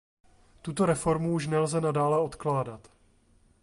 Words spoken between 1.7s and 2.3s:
nadále